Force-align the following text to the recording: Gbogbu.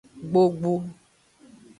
Gbogbu. 0.29 0.73